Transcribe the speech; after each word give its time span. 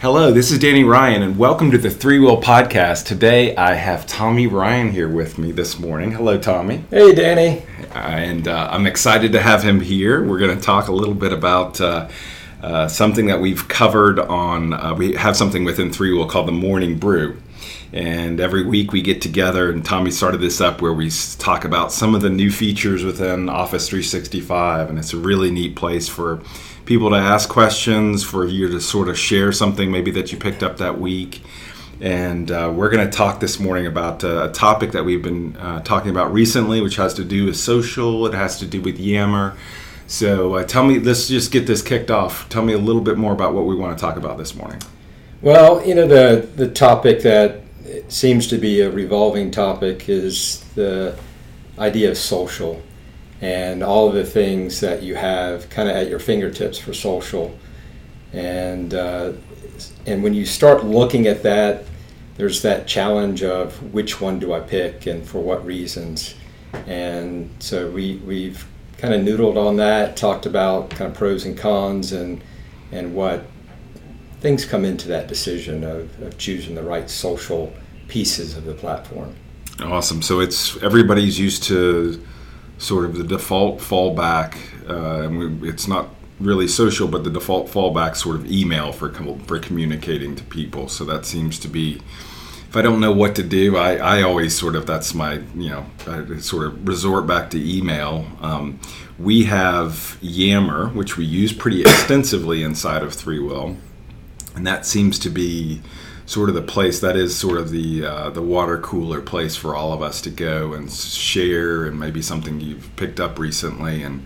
Hello, 0.00 0.32
this 0.32 0.50
is 0.50 0.58
Danny 0.58 0.82
Ryan, 0.82 1.20
and 1.20 1.36
welcome 1.36 1.70
to 1.72 1.76
the 1.76 1.90
ThreeWill 1.90 2.42
Podcast. 2.42 3.04
Today 3.04 3.54
I 3.54 3.74
have 3.74 4.06
Tommy 4.06 4.46
Ryan 4.46 4.90
here 4.90 5.10
with 5.10 5.36
me 5.36 5.52
this 5.52 5.78
morning. 5.78 6.12
Hello, 6.12 6.38
Tommy. 6.38 6.82
Hey, 6.88 7.14
Danny. 7.14 7.62
And 7.92 8.48
uh, 8.48 8.70
I'm 8.72 8.86
excited 8.86 9.32
to 9.32 9.42
have 9.42 9.62
him 9.62 9.78
here. 9.78 10.24
We're 10.24 10.38
going 10.38 10.56
to 10.56 10.64
talk 10.64 10.88
a 10.88 10.92
little 10.92 11.12
bit 11.12 11.34
about 11.34 11.82
uh, 11.82 12.08
uh, 12.62 12.88
something 12.88 13.26
that 13.26 13.42
we've 13.42 13.68
covered 13.68 14.18
on, 14.18 14.72
uh, 14.72 14.94
we 14.94 15.16
have 15.16 15.36
something 15.36 15.64
within 15.64 15.90
ThreeWill 15.90 16.30
called 16.30 16.48
the 16.48 16.52
Morning 16.52 16.98
Brew. 16.98 17.36
And 17.92 18.40
every 18.40 18.64
week 18.64 18.92
we 18.92 19.02
get 19.02 19.20
together, 19.20 19.70
and 19.70 19.84
Tommy 19.84 20.12
started 20.12 20.40
this 20.40 20.62
up 20.62 20.80
where 20.80 20.94
we 20.94 21.10
talk 21.38 21.66
about 21.66 21.92
some 21.92 22.14
of 22.14 22.22
the 22.22 22.30
new 22.30 22.50
features 22.50 23.04
within 23.04 23.50
Office 23.50 23.90
365. 23.90 24.88
And 24.88 24.98
it's 24.98 25.12
a 25.12 25.18
really 25.18 25.50
neat 25.50 25.76
place 25.76 26.08
for 26.08 26.40
people 26.84 27.10
to 27.10 27.16
ask 27.16 27.48
questions, 27.48 28.24
for 28.24 28.46
you 28.46 28.68
to 28.68 28.80
sort 28.80 29.08
of 29.08 29.18
share 29.18 29.52
something 29.52 29.90
maybe 29.90 30.10
that 30.12 30.32
you 30.32 30.38
picked 30.38 30.62
up 30.62 30.78
that 30.78 31.00
week. 31.00 31.42
And 32.00 32.50
uh, 32.50 32.72
we're 32.74 32.88
going 32.88 33.08
to 33.08 33.14
talk 33.14 33.40
this 33.40 33.60
morning 33.60 33.86
about 33.86 34.24
uh, 34.24 34.48
a 34.48 34.52
topic 34.52 34.92
that 34.92 35.04
we've 35.04 35.22
been 35.22 35.56
uh, 35.56 35.80
talking 35.82 36.10
about 36.10 36.32
recently, 36.32 36.80
which 36.80 36.96
has 36.96 37.14
to 37.14 37.24
do 37.24 37.46
with 37.46 37.56
social, 37.56 38.26
it 38.26 38.34
has 38.34 38.58
to 38.60 38.66
do 38.66 38.80
with 38.80 38.98
Yammer. 38.98 39.56
So 40.06 40.54
uh, 40.54 40.64
tell 40.64 40.84
me, 40.84 40.98
let's 40.98 41.28
just 41.28 41.52
get 41.52 41.66
this 41.66 41.82
kicked 41.82 42.10
off. 42.10 42.48
Tell 42.48 42.64
me 42.64 42.72
a 42.72 42.78
little 42.78 43.02
bit 43.02 43.18
more 43.18 43.32
about 43.32 43.54
what 43.54 43.66
we 43.66 43.76
want 43.76 43.96
to 43.96 44.00
talk 44.00 44.16
about 44.16 44.38
this 44.38 44.54
morning. 44.54 44.80
Well, 45.42 45.86
you 45.86 45.94
know, 45.94 46.08
the, 46.08 46.46
the 46.56 46.68
topic 46.68 47.22
that 47.22 47.60
seems 48.08 48.46
to 48.48 48.58
be 48.58 48.80
a 48.80 48.90
revolving 48.90 49.50
topic 49.50 50.08
is 50.08 50.64
the 50.74 51.16
idea 51.78 52.10
of 52.10 52.18
social 52.18 52.82
and 53.40 53.82
all 53.82 54.08
of 54.08 54.14
the 54.14 54.24
things 54.24 54.80
that 54.80 55.02
you 55.02 55.14
have 55.14 55.70
kind 55.70 55.88
of 55.88 55.96
at 55.96 56.08
your 56.08 56.18
fingertips 56.18 56.78
for 56.78 56.92
social. 56.92 57.58
And 58.32 58.94
uh, 58.94 59.32
and 60.06 60.22
when 60.22 60.34
you 60.34 60.44
start 60.44 60.84
looking 60.84 61.26
at 61.26 61.42
that, 61.42 61.84
there's 62.36 62.62
that 62.62 62.86
challenge 62.86 63.42
of 63.42 63.92
which 63.92 64.20
one 64.20 64.38
do 64.38 64.52
I 64.52 64.60
pick 64.60 65.06
and 65.06 65.26
for 65.26 65.40
what 65.40 65.64
reasons. 65.64 66.34
And 66.86 67.50
so 67.58 67.90
we 67.90 68.16
we've 68.16 68.66
kind 68.98 69.14
of 69.14 69.22
noodled 69.22 69.56
on 69.56 69.76
that, 69.76 70.16
talked 70.16 70.46
about 70.46 70.90
kind 70.90 71.10
of 71.10 71.16
pros 71.16 71.44
and 71.44 71.56
cons 71.56 72.12
and 72.12 72.42
and 72.92 73.14
what 73.14 73.44
things 74.40 74.64
come 74.64 74.84
into 74.84 75.08
that 75.08 75.28
decision 75.28 75.84
of, 75.84 76.20
of 76.22 76.36
choosing 76.38 76.74
the 76.74 76.82
right 76.82 77.10
social 77.10 77.72
pieces 78.08 78.56
of 78.56 78.64
the 78.64 78.74
platform. 78.74 79.34
Awesome. 79.82 80.22
So 80.22 80.40
it's 80.40 80.82
everybody's 80.82 81.38
used 81.38 81.62
to 81.64 82.24
sort 82.80 83.04
of 83.04 83.16
the 83.16 83.24
default 83.24 83.78
fallback, 83.78 84.56
uh, 84.88 85.26
and 85.26 85.60
we, 85.60 85.68
it's 85.68 85.86
not 85.86 86.08
really 86.40 86.66
social, 86.66 87.06
but 87.06 87.22
the 87.22 87.30
default 87.30 87.68
fallback 87.68 88.16
sort 88.16 88.36
of 88.36 88.50
email 88.50 88.90
for 88.92 89.10
com- 89.10 89.38
for 89.40 89.58
communicating 89.60 90.34
to 90.34 90.42
people. 90.44 90.88
So 90.88 91.04
that 91.04 91.24
seems 91.24 91.58
to 91.60 91.68
be. 91.68 92.00
If 92.68 92.76
I 92.76 92.82
don't 92.82 93.00
know 93.00 93.10
what 93.10 93.34
to 93.34 93.42
do, 93.42 93.76
I, 93.76 93.96
I 93.96 94.22
always 94.22 94.56
sort 94.56 94.76
of 94.76 94.86
that's 94.86 95.12
my 95.12 95.34
you 95.54 95.70
know 95.70 95.86
I 96.06 96.38
sort 96.38 96.66
of 96.66 96.88
resort 96.88 97.26
back 97.26 97.50
to 97.50 97.78
email. 97.78 98.26
Um, 98.40 98.80
we 99.18 99.44
have 99.44 100.18
Yammer, 100.22 100.88
which 100.88 101.16
we 101.16 101.24
use 101.24 101.52
pretty 101.52 101.82
extensively 101.82 102.62
inside 102.62 103.02
of 103.02 103.12
Three 103.12 103.40
Will, 103.40 103.76
and 104.54 104.66
that 104.66 104.86
seems 104.86 105.18
to 105.20 105.30
be 105.30 105.82
sort 106.30 106.48
of 106.48 106.54
the 106.54 106.62
place 106.62 107.00
that 107.00 107.16
is 107.16 107.36
sort 107.36 107.58
of 107.58 107.70
the 107.70 108.06
uh, 108.06 108.30
the 108.30 108.40
water 108.40 108.78
cooler 108.78 109.20
place 109.20 109.56
for 109.56 109.74
all 109.74 109.92
of 109.92 110.00
us 110.00 110.20
to 110.20 110.30
go 110.30 110.72
and 110.74 110.88
share 110.88 111.84
and 111.84 111.98
maybe 111.98 112.22
something 112.22 112.60
you've 112.60 112.88
picked 112.94 113.18
up 113.18 113.36
recently. 113.36 114.04
And 114.04 114.24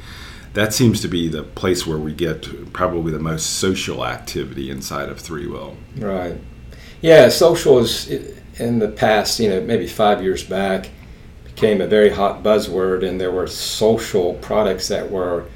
that 0.52 0.75
seems 0.75 1.00
to 1.00 1.08
be 1.08 1.28
the 1.28 1.42
place 1.42 1.86
where 1.86 1.97
we 1.97 2.12
get 2.12 2.72
probably 2.75 3.10
the 3.10 3.19
most 3.19 3.56
social 3.56 4.05
activity 4.05 4.70
inside 4.70 5.08
of 5.08 5.19
three 5.19 5.47
will 5.47 5.78
right. 5.97 6.38
Yeah 7.00 7.30
social 7.30 7.78
is 7.78 8.08
in 8.58 8.80
the 8.80 8.88
past 8.88 9.41
you 9.41 9.48
know 9.48 9.62
maybe 9.62 9.86
five 9.86 10.22
years 10.22 10.44
back 10.44 10.91
became 11.44 11.80
a 11.80 11.86
very 11.86 12.10
hot 12.10 12.43
buzzword 12.43 13.09
and 13.09 13.19
there 13.19 13.32
were 13.32 13.47
social 13.47 14.34
products 14.34 14.88
that 14.88 15.10
were 15.10 15.47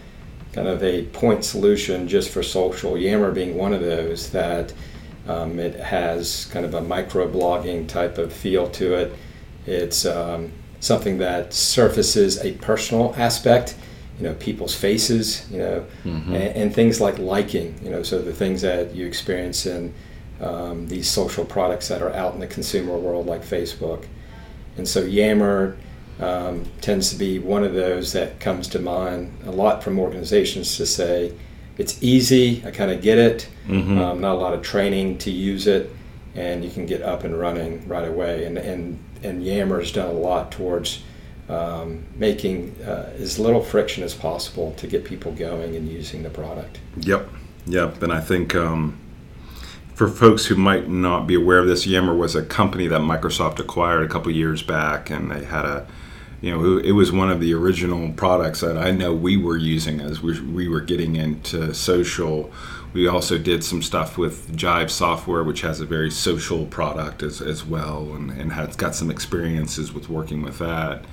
kind 0.55 0.67
of 0.67 0.83
a 0.83 1.05
point 1.07 1.45
solution 1.45 2.09
just 2.09 2.31
for 2.31 2.43
social. 2.43 2.97
Yammer 2.97 3.33
being 3.33 3.55
one 3.55 3.75
of 3.75 3.83
those 3.83 4.31
that 4.31 4.73
um, 5.29 5.59
it 5.59 5.79
has 5.79 6.47
kind 6.47 6.65
of 6.65 6.75
a 6.75 6.81
micro-blogging 6.81 7.87
type 7.87 8.19
of 8.19 8.33
feel 8.33 8.69
to 8.71 8.95
it. 8.95 9.13
It's 9.67 10.07
um, 10.07 10.51
something 10.81 11.19
that 11.19 11.53
surfaces 11.53 12.39
a 12.39 12.53
personal 12.55 13.15
aspect, 13.17 13.77
you 14.19 14.25
know, 14.25 14.35
people's 14.35 14.75
faces, 14.75 15.49
you 15.51 15.59
know, 15.59 15.87
mm-hmm. 16.05 16.35
and, 16.35 16.57
and, 16.57 16.75
things 16.75 17.01
like 17.01 17.19
liking, 17.19 17.79
you 17.85 17.91
know, 17.91 18.03
so 18.03 18.21
the 18.21 18.33
things 18.33 18.63
that 18.63 18.95
you 18.95 19.07
experience 19.07 19.67
in 19.67 19.93
um, 20.41 20.89
these 20.89 21.09
social 21.09 21.45
products 21.45 21.89
that 21.89 22.01
are 22.01 22.13
out 22.13 22.35
in 22.35 22.41
the 22.41 22.47
consumer 22.47 22.97
world 22.97 23.27
like 23.27 23.43
Facebook. 23.43 24.07
And 24.77 24.89
so 24.89 25.01
Yammer 25.01 25.77
um, 26.21 26.65
tends 26.81 27.11
to 27.11 27.17
be 27.17 27.39
one 27.39 27.65
of 27.65 27.75
those 27.75 28.13
that 28.13 28.41
comes 28.41 28.67
to 28.69 28.79
mind 28.79 29.37
a 29.45 29.51
lot 29.51 29.83
from 29.85 29.99
organizations 29.99 30.77
to 30.79 30.87
say, 30.87 31.33
it's 31.79 32.03
easy. 32.03 32.63
I 32.67 32.71
kind 32.73 32.91
of 32.91 33.01
get 33.01 33.19
it. 33.19 33.49
Mm-hmm. 33.67 33.99
Um, 33.99 34.21
not 34.21 34.35
a 34.35 34.39
lot 34.39 34.53
of 34.53 34.63
training 34.63 35.19
to 35.19 35.31
use 35.31 35.67
it, 35.67 35.91
and 36.35 36.65
you 36.65 36.71
can 36.71 36.85
get 36.85 37.03
up 37.03 37.25
and 37.25 37.39
running 37.39 37.87
right 37.89 38.07
away. 38.07 38.45
And 38.45 38.59
and 38.59 38.99
and 39.23 39.43
Yammer's 39.43 39.93
done 39.93 40.09
a 40.09 40.13
lot 40.13 40.53
towards 40.53 41.03
um, 41.49 42.05
making 42.17 42.77
uh, 42.83 43.13
as 43.19 43.39
little 43.39 43.63
friction 43.63 44.03
as 44.03 44.15
possible 44.15 44.75
to 44.75 44.87
get 44.87 45.05
people 45.05 45.33
going 45.33 45.77
and 45.77 45.89
using 45.89 46.23
the 46.23 46.31
product. 46.31 46.81
Yep, 46.99 47.29
yep. 47.67 48.03
And 48.03 48.13
I 48.13 48.21
think. 48.21 48.55
Um, 48.55 48.99
for 49.95 50.07
folks 50.07 50.47
who 50.47 50.55
might 50.55 50.89
not 50.89 51.27
be 51.27 51.35
aware 51.35 51.59
of 51.59 51.67
this, 51.67 51.85
Yammer 51.85 52.15
was 52.15 52.37
a 52.37 52.45
company 52.45 52.87
that 52.87 53.01
Microsoft 53.01 53.59
acquired 53.59 54.05
a 54.05 54.09
couple 54.09 54.31
years 54.31 54.63
back, 54.63 55.11
and 55.11 55.29
they 55.29 55.43
had 55.43 55.65
a 55.65 55.89
you 56.41 56.51
know, 56.51 56.79
it 56.79 56.93
was 56.93 57.11
one 57.11 57.31
of 57.31 57.41
the 57.41 57.53
original 57.53 58.13
products 58.13 58.61
that 58.61 58.79
I 58.79 58.93
know 58.93 59.13
we 59.13 59.37
were 59.37 59.57
using 59.57 60.01
as 60.01 60.23
we, 60.23 60.41
we 60.41 60.69
were 60.69 60.81
getting 60.81 61.17
into 61.17 61.75
social. 61.75 62.53
We 62.93 63.09
also 63.09 63.39
did 63.39 63.65
some 63.65 63.83
stuff 63.83 64.17
with 64.17 64.57
Jive 64.57 64.91
Software, 64.91 65.43
which 65.43 65.63
has 65.63 65.81
a 65.81 65.85
very 65.85 66.11
social 66.11 66.67
product 66.67 67.23
as, 67.23 67.41
as 67.41 67.65
well, 67.65 68.15
and, 68.15 68.31
and 68.31 68.77
got 68.77 68.95
some 68.95 69.11
experiences 69.11 69.93
with 69.93 70.09
working 70.09 70.43
with 70.43 70.59
that. 70.59 71.05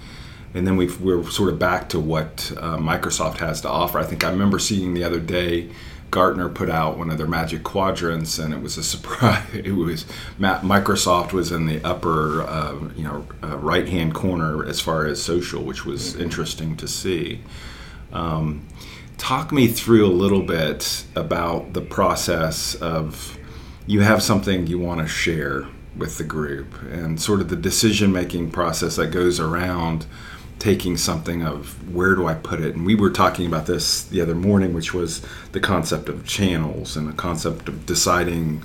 And 0.53 0.66
then 0.66 0.78
we 0.78 0.88
are 1.12 1.24
sort 1.30 1.50
of 1.50 1.59
back 1.59 1.90
to 1.90 2.00
what 2.00 2.52
uh, 2.57 2.78
Microsoft 2.78 3.38
has 3.38 3.62
to 3.62 3.69
offer. 3.69 4.00
I 4.00 4.06
think 4.06 4.24
I 4.24 4.30
remember 4.30 4.59
seeing 4.59 4.94
the 4.94 5.03
other 5.03 5.19
day 5.19 5.69
Gartner 6.16 6.48
put 6.48 6.70
out 6.70 6.98
one 6.98 7.09
of 7.09 7.18
their 7.18 7.28
magic 7.28 7.64
quadrants, 7.64 8.40
and 8.40 8.53
it 8.53 8.62
was 8.62 8.78
a 8.78 8.84
surprise. 8.96 9.44
It 9.53 9.74
was 9.74 10.06
Microsoft 10.40 11.34
was 11.34 11.52
in 11.52 11.66
the 11.66 11.84
upper, 11.84 12.44
uh, 12.44 12.80
you 12.96 13.03
know, 13.03 13.28
uh, 13.44 13.58
right 13.58 13.86
hand 13.86 14.14
corner 14.14 14.66
as 14.66 14.80
far 14.80 15.06
as 15.06 15.22
social, 15.22 15.62
which 15.62 15.86
was 15.86 16.14
mm-hmm. 16.14 16.22
interesting 16.22 16.78
to 16.78 16.88
see. 16.88 17.42
Um, 18.14 18.66
talk 19.18 19.52
me 19.52 19.68
through 19.68 20.06
a 20.06 20.16
little 20.24 20.44
bit 20.44 21.04
about 21.16 21.74
the 21.74 21.81
process 21.81 22.75
of 22.75 23.38
you 23.86 24.00
have 24.00 24.24
something 24.24 24.68
you 24.68 24.80
want 24.80 25.02
to 25.02 25.08
share 25.08 25.68
with 25.98 26.18
the 26.18 26.24
group 26.24 26.81
and 26.84 27.22
sort 27.22 27.42
of 27.42 27.50
the 27.50 27.58
decision 27.58 28.14
making 28.14 28.52
process 28.52 28.96
that 28.96 29.08
goes 29.08 29.38
around 29.38 30.06
taking 30.60 30.98
something 30.98 31.44
of 31.44 31.94
where 31.94 32.16
do 32.16 32.28
I 32.28 32.34
put 32.34 32.62
it? 32.62 32.76
And 32.76 32.86
we 32.86 32.96
were 32.96 33.10
talking 33.10 33.46
about 33.46 33.66
this 33.66 34.04
the 34.04 34.22
other 34.22 34.36
morning, 34.36 34.74
which 34.74 34.94
was 34.94 35.22
the 35.52 35.60
concept 35.60 36.10
of 36.10 36.26
channels 36.26 36.96
and 36.96 37.08
the 37.08 37.14
concept 37.14 37.68
of 37.68 37.86
deciding 37.86 38.64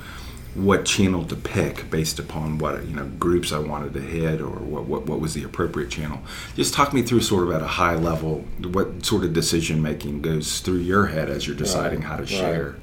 what 0.55 0.85
channel 0.85 1.25
to 1.25 1.37
pick 1.37 1.89
based 1.91 2.19
upon 2.19 2.59
what 2.59 2.85
you 2.85 2.95
know 2.95 3.07
groups 3.21 3.53
I 3.53 3.59
wanted 3.59 3.95
to 3.95 4.01
hit 4.01 4.41
or 4.41 4.51
what, 4.51 4.85
what, 4.85 5.07
what 5.07 5.21
was 5.21 5.35
the 5.35 5.45
appropriate 5.45 5.91
channel. 5.91 6.21
Just 6.57 6.75
talk 6.75 6.93
me 6.93 7.03
through 7.03 7.21
sort 7.21 7.45
of 7.45 7.53
at 7.55 7.63
a 7.63 7.67
high 7.67 7.95
level 7.95 8.45
what 8.63 9.05
sort 9.05 9.25
of 9.25 9.33
decision 9.33 9.81
making 9.81 10.23
goes 10.23 10.61
through 10.61 10.79
your 10.79 11.07
head 11.07 11.31
as 11.31 11.47
you're 11.47 11.57
deciding 11.57 12.01
right, 12.01 12.09
how 12.09 12.17
to 12.17 12.27
share. 12.27 12.71
Right. 12.71 12.81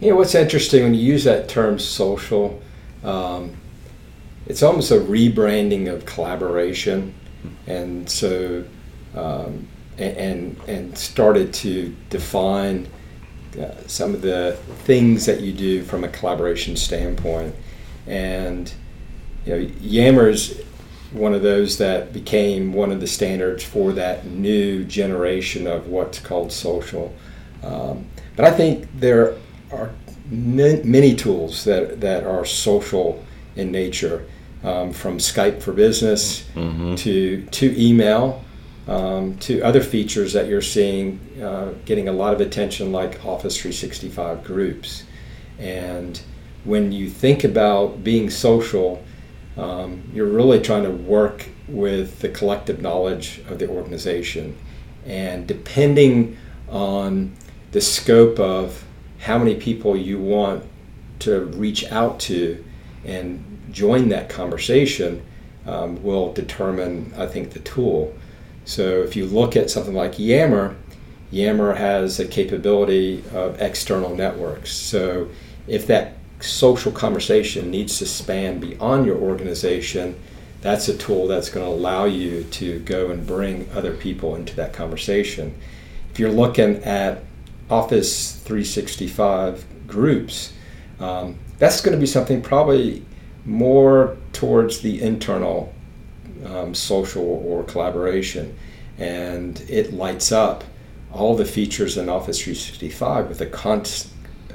You 0.00 0.10
know 0.10 0.16
what's 0.16 0.34
interesting 0.34 0.82
when 0.82 0.94
you 0.94 1.00
use 1.00 1.24
that 1.24 1.48
term 1.48 1.78
social, 1.78 2.60
um, 3.02 3.56
it's 4.46 4.62
almost 4.62 4.90
a 4.90 4.96
rebranding 4.96 5.90
of 5.90 6.04
collaboration 6.04 7.14
and 7.66 8.08
so 8.08 8.64
um, 9.14 9.66
and 9.98 10.56
and 10.66 10.96
started 10.96 11.54
to 11.54 11.94
define 12.10 12.88
uh, 13.60 13.72
some 13.86 14.14
of 14.14 14.22
the 14.22 14.58
things 14.84 15.26
that 15.26 15.40
you 15.40 15.52
do 15.52 15.82
from 15.84 16.04
a 16.04 16.08
collaboration 16.08 16.76
standpoint. 16.76 17.54
And 18.06 18.72
you 19.46 19.56
know, 19.56 19.66
Yammer's 19.80 20.60
one 21.12 21.32
of 21.32 21.42
those 21.42 21.78
that 21.78 22.12
became 22.12 22.72
one 22.72 22.90
of 22.90 23.00
the 23.00 23.06
standards 23.06 23.62
for 23.62 23.92
that 23.92 24.26
new 24.26 24.84
generation 24.84 25.66
of 25.66 25.86
what's 25.86 26.18
called 26.18 26.50
social. 26.50 27.14
Um, 27.62 28.06
but 28.34 28.44
I 28.44 28.50
think 28.50 28.88
there 28.98 29.36
are 29.70 29.90
many 30.28 31.14
tools 31.14 31.64
that, 31.64 32.00
that 32.00 32.24
are 32.24 32.44
social 32.44 33.24
in 33.54 33.70
nature 33.70 34.26
um, 34.64 34.92
from 34.92 35.18
Skype 35.18 35.62
for 35.62 35.72
Business 35.72 36.42
mm-hmm. 36.54 36.94
to 36.96 37.44
to 37.46 37.80
email 37.80 38.44
um, 38.88 39.36
to 39.38 39.62
other 39.62 39.82
features 39.82 40.32
that 40.32 40.48
you're 40.48 40.62
seeing 40.62 41.20
uh, 41.42 41.72
getting 41.84 42.08
a 42.08 42.12
lot 42.12 42.34
of 42.34 42.40
attention, 42.40 42.92
like 42.92 43.24
Office 43.24 43.56
365 43.56 44.42
groups, 44.44 45.04
and 45.58 46.20
when 46.64 46.92
you 46.92 47.10
think 47.10 47.44
about 47.44 48.02
being 48.02 48.30
social, 48.30 49.02
um, 49.56 50.02
you're 50.12 50.26
really 50.26 50.60
trying 50.60 50.82
to 50.82 50.90
work 50.90 51.46
with 51.68 52.20
the 52.20 52.28
collective 52.28 52.80
knowledge 52.80 53.40
of 53.48 53.58
the 53.58 53.68
organization. 53.68 54.56
And 55.06 55.46
depending 55.46 56.38
on 56.68 57.34
the 57.72 57.80
scope 57.80 58.38
of 58.40 58.84
how 59.18 59.38
many 59.38 59.54
people 59.54 59.96
you 59.96 60.18
want 60.18 60.64
to 61.20 61.44
reach 61.46 61.90
out 61.90 62.18
to 62.20 62.64
and 63.04 63.53
join 63.74 64.08
that 64.08 64.30
conversation 64.30 65.22
um, 65.66 66.02
will 66.02 66.32
determine, 66.32 67.12
I 67.18 67.26
think, 67.26 67.50
the 67.50 67.58
tool. 67.60 68.14
So 68.64 69.02
if 69.02 69.16
you 69.16 69.26
look 69.26 69.56
at 69.56 69.68
something 69.68 69.94
like 69.94 70.18
Yammer, 70.18 70.76
Yammer 71.30 71.74
has 71.74 72.20
a 72.20 72.26
capability 72.26 73.24
of 73.34 73.60
external 73.60 74.14
networks. 74.14 74.72
So 74.72 75.28
if 75.66 75.86
that 75.88 76.14
social 76.40 76.92
conversation 76.92 77.70
needs 77.70 77.98
to 77.98 78.06
span 78.06 78.60
beyond 78.60 79.06
your 79.06 79.16
organization, 79.16 80.18
that's 80.60 80.88
a 80.88 80.96
tool 80.96 81.26
that's 81.26 81.50
going 81.50 81.66
to 81.66 81.70
allow 81.70 82.04
you 82.04 82.44
to 82.44 82.78
go 82.80 83.10
and 83.10 83.26
bring 83.26 83.68
other 83.74 83.94
people 83.96 84.36
into 84.36 84.54
that 84.56 84.72
conversation. 84.72 85.54
If 86.12 86.18
you're 86.18 86.30
looking 86.30 86.76
at 86.84 87.22
Office 87.68 88.36
365 88.36 89.88
groups, 89.88 90.52
um, 91.00 91.38
that's 91.58 91.80
going 91.80 91.94
to 91.94 92.00
be 92.00 92.06
something 92.06 92.40
probably 92.40 93.04
more 93.44 94.16
towards 94.32 94.80
the 94.80 95.02
internal 95.02 95.72
um, 96.46 96.74
social 96.74 97.24
or 97.24 97.64
collaboration. 97.64 98.56
And 98.98 99.60
it 99.68 99.92
lights 99.92 100.32
up 100.32 100.64
all 101.12 101.36
the 101.36 101.44
features 101.44 101.96
in 101.96 102.08
Office 102.08 102.40
365 102.40 103.28
with 103.28 103.38
the, 103.38 104.08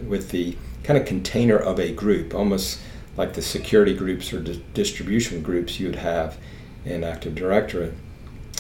with 0.08 0.32
the 0.32 0.58
kind 0.84 1.00
of 1.00 1.06
container 1.06 1.58
of 1.58 1.80
a 1.80 1.92
group, 1.92 2.34
almost 2.34 2.80
like 3.18 3.34
the 3.34 3.42
security 3.42 3.94
groups 3.94 4.32
or 4.34 4.42
di- 4.42 4.64
distribution 4.74 5.42
groups 5.42 5.80
you 5.80 5.88
would 5.88 5.96
have 5.96 6.38
in 6.86 7.04
Active 7.04 7.36
Directory 7.36 7.94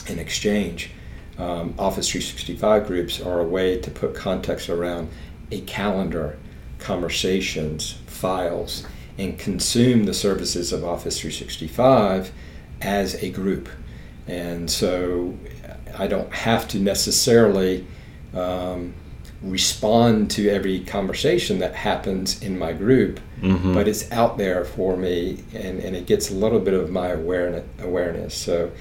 in 0.08 0.20
Exchange. 0.20 0.92
Um, 1.38 1.74
Office 1.80 2.10
365 2.10 2.86
groups 2.86 3.22
are 3.22 3.40
a 3.40 3.46
way 3.46 3.80
to 3.80 3.90
put 3.90 4.14
context 4.14 4.70
around 4.70 5.10
a 5.52 5.62
calendar, 5.62 6.38
conversations, 6.80 7.94
files, 8.08 8.86
and 9.20 9.38
consume 9.38 10.06
the 10.06 10.14
services 10.14 10.72
of 10.72 10.84
Office 10.86 11.20
365 11.20 12.32
as 12.82 13.22
a 13.22 13.30
group. 13.30 13.68
And 14.28 14.72
so 14.72 15.38
I 15.98 16.08
don't 16.08 16.34
have 16.34 16.70
to 16.70 16.80
necessarily 16.80 17.86
um, 18.34 18.94
respond 19.42 20.32
to 20.32 20.50
every 20.50 20.80
conversation 20.86 21.60
that 21.60 21.76
happens 21.76 22.42
in 22.42 22.58
my 22.58 22.72
group, 22.72 23.20
mm-hmm. 23.42 23.74
but 23.74 23.90
it's 23.90 24.10
out 24.14 24.38
there 24.38 24.64
for 24.64 24.96
me 24.96 25.44
and, 25.54 25.80
and 25.80 25.98
it 25.98 26.06
gets 26.06 26.32
a 26.32 26.34
little 26.34 26.60
bit 26.60 26.74
of 26.74 26.90
my 26.90 27.10
awareness. 27.10 27.66
awareness. 27.82 28.36
So 28.36 28.72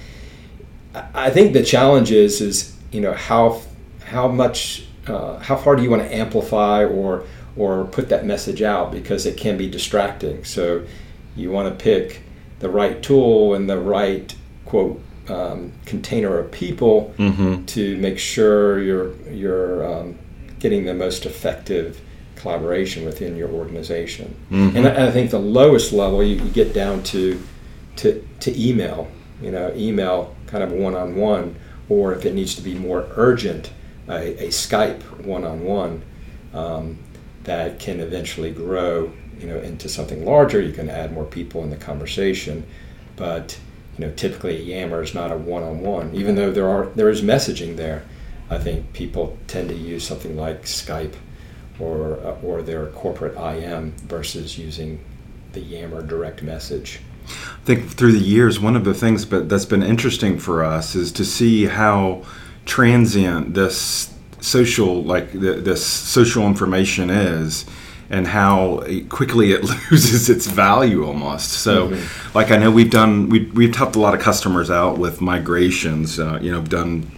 I 1.13 1.29
think 1.31 1.51
the 1.51 1.63
challenge 1.63 2.11
is, 2.11 2.39
is 2.39 2.77
you 2.93 3.01
know, 3.01 3.13
how, 3.13 3.61
how 4.05 4.29
much, 4.29 4.85
uh, 5.05 5.37
how 5.39 5.57
far 5.57 5.75
do 5.75 5.83
you 5.83 5.89
want 5.89 6.03
to 6.03 6.15
amplify 6.15 6.85
or, 6.85 7.25
or 7.55 7.85
put 7.85 8.09
that 8.09 8.25
message 8.25 8.61
out 8.61 8.91
because 8.91 9.25
it 9.25 9.37
can 9.37 9.57
be 9.57 9.69
distracting. 9.69 10.43
So 10.43 10.85
you 11.35 11.51
want 11.51 11.77
to 11.77 11.83
pick 11.83 12.21
the 12.59 12.69
right 12.69 13.01
tool 13.01 13.53
and 13.53 13.69
the 13.69 13.79
right 13.79 14.33
quote 14.65 15.01
um, 15.29 15.73
container 15.85 16.37
of 16.37 16.51
people 16.51 17.13
mm-hmm. 17.17 17.65
to 17.65 17.97
make 17.97 18.19
sure 18.19 18.81
you're 18.81 19.15
you're 19.29 19.93
um, 19.93 20.17
getting 20.59 20.85
the 20.85 20.93
most 20.93 21.25
effective 21.25 22.01
collaboration 22.35 23.05
within 23.05 23.35
your 23.35 23.49
organization. 23.49 24.33
Mm-hmm. 24.49 24.77
And, 24.77 24.87
I, 24.87 25.07
I, 25.07 25.11
think 25.11 25.29
the 25.29 25.39
lowest 25.39 25.91
level 25.91 26.23
you, 26.23 26.37
you, 26.37 26.49
get 26.49 26.73
down 26.73 27.03
to, 27.03 27.41
to 27.97 28.27
to 28.39 28.69
email. 28.69 29.09
You 29.41 29.51
know, 29.51 29.71
email 29.75 30.35
kind 30.47 30.63
of 30.63 30.71
one 30.71 30.95
on 30.95 31.15
one, 31.15 31.55
or 31.87 32.13
if 32.13 32.25
it 32.25 32.33
needs 32.33 32.55
to 32.55 32.61
be 32.61 32.75
more 32.75 33.07
urgent, 33.15 33.71
a, 34.09 34.45
a 34.45 34.47
Skype 34.49 35.01
one 35.21 35.45
on 35.45 35.63
one 35.63 36.03
that 37.49 37.79
can 37.79 37.99
eventually 37.99 38.51
grow. 38.51 39.11
You 39.39 39.47
know, 39.47 39.57
into 39.59 39.87
something 39.87 40.25
larger. 40.25 40.61
You 40.61 40.73
can 40.73 40.89
add 40.89 41.13
more 41.13 41.23
people 41.23 41.63
in 41.63 41.69
the 41.69 41.77
conversation, 41.77 42.65
but 43.15 43.57
you 43.97 44.05
know, 44.05 44.11
typically 44.13 44.61
Yammer 44.61 45.01
is 45.01 45.13
not 45.13 45.31
a 45.31 45.37
one-on-one, 45.37 46.13
even 46.13 46.35
though 46.35 46.51
there 46.51 46.67
are 46.67 46.87
there 46.87 47.09
is 47.09 47.21
messaging 47.21 47.77
there. 47.77 48.03
I 48.49 48.57
think 48.57 48.91
people 48.91 49.37
tend 49.47 49.69
to 49.69 49.75
use 49.75 50.05
something 50.05 50.35
like 50.35 50.63
Skype 50.63 51.15
or 51.79 52.19
uh, 52.19 52.37
or 52.43 52.61
their 52.61 52.87
corporate 52.87 53.37
IM 53.37 53.93
versus 54.07 54.57
using 54.57 55.03
the 55.53 55.61
Yammer 55.61 56.01
direct 56.01 56.43
message. 56.43 56.99
I 57.27 57.63
think 57.63 57.89
through 57.89 58.11
the 58.11 58.19
years, 58.19 58.59
one 58.59 58.75
of 58.75 58.83
the 58.83 58.93
things 58.93 59.23
but 59.23 59.47
that's 59.47 59.65
been 59.65 59.83
interesting 59.83 60.37
for 60.37 60.65
us 60.65 60.95
is 60.95 61.13
to 61.13 61.23
see 61.23 61.65
how 61.65 62.25
transient 62.65 63.53
this 63.53 64.13
social 64.41 65.03
like 65.03 65.31
this 65.31 65.85
social 65.85 66.45
information 66.45 67.09
is 67.09 67.65
and 68.09 68.25
how 68.27 68.83
quickly 69.09 69.51
it 69.51 69.63
loses 69.91 70.29
its 70.29 70.47
value 70.47 71.05
almost. 71.05 71.51
So, 71.51 71.89
mm-hmm. 71.89 72.37
like 72.37 72.51
I 72.51 72.57
know 72.57 72.71
we've 72.71 72.89
done 72.89 73.29
we 73.29 73.45
we've 73.47 73.75
helped 73.75 73.95
a 73.95 73.99
lot 73.99 74.13
of 74.13 74.21
customers 74.21 74.69
out 74.69 74.97
with 74.97 75.21
migrations. 75.21 76.19
Uh, 76.19 76.39
you 76.41 76.51
know, 76.51 76.61
done 76.61 77.11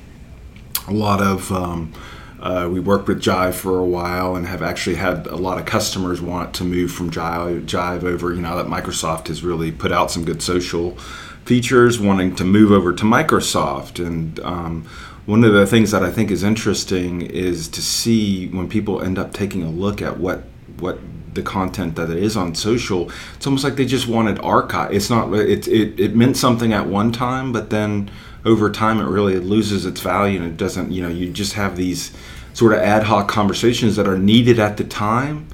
a 0.87 0.93
lot 0.93 1.21
of. 1.21 1.51
Um, 1.51 1.93
uh, 2.41 2.67
we 2.67 2.79
worked 2.79 3.07
with 3.07 3.21
Jive 3.21 3.53
for 3.53 3.77
a 3.77 3.85
while 3.85 4.35
and 4.35 4.47
have 4.47 4.63
actually 4.63 4.95
had 4.95 5.27
a 5.27 5.35
lot 5.35 5.59
of 5.59 5.65
customers 5.67 6.21
want 6.21 6.55
to 6.55 6.63
move 6.63 6.91
from 6.91 7.11
Jive, 7.11 7.65
Jive 7.65 8.03
over. 8.03 8.33
You 8.33 8.41
know 8.41 8.57
that 8.57 8.65
Microsoft 8.65 9.27
has 9.27 9.43
really 9.43 9.71
put 9.71 9.91
out 9.91 10.09
some 10.09 10.25
good 10.25 10.41
social 10.41 10.97
features, 11.45 11.99
wanting 11.99 12.35
to 12.35 12.43
move 12.43 12.71
over 12.71 12.93
to 12.93 13.03
Microsoft. 13.03 14.03
And 14.03 14.39
um, 14.39 14.87
one 15.25 15.43
of 15.43 15.53
the 15.53 15.67
things 15.67 15.91
that 15.91 16.03
I 16.03 16.11
think 16.11 16.31
is 16.31 16.43
interesting 16.43 17.21
is 17.21 17.67
to 17.69 17.81
see 17.81 18.47
when 18.47 18.67
people 18.67 19.01
end 19.01 19.17
up 19.17 19.33
taking 19.33 19.63
a 19.63 19.69
look 19.69 20.01
at 20.01 20.19
what 20.19 20.43
what 20.79 20.99
the 21.33 21.41
content 21.41 21.95
that 21.95 22.09
it 22.09 22.17
is 22.17 22.35
on 22.35 22.53
social 22.55 23.09
it's 23.35 23.47
almost 23.47 23.63
like 23.63 23.75
they 23.75 23.85
just 23.85 24.07
wanted 24.07 24.37
archive 24.39 24.91
it's 24.93 25.09
not 25.09 25.33
it, 25.33 25.67
it, 25.67 25.97
it 25.99 26.15
meant 26.15 26.35
something 26.35 26.73
at 26.73 26.87
one 26.87 27.11
time 27.11 27.53
but 27.53 27.69
then 27.69 28.11
over 28.43 28.69
time 28.69 28.99
it 28.99 29.05
really 29.05 29.37
loses 29.37 29.85
its 29.85 30.01
value 30.01 30.41
and 30.41 30.47
it 30.47 30.57
doesn't 30.57 30.91
you 30.91 31.01
know 31.01 31.07
you 31.07 31.31
just 31.31 31.53
have 31.53 31.77
these 31.77 32.11
sort 32.53 32.73
of 32.73 32.79
ad 32.79 33.03
hoc 33.03 33.29
conversations 33.29 33.95
that 33.95 34.07
are 34.07 34.17
needed 34.17 34.59
at 34.59 34.75
the 34.75 34.83
time 34.83 35.47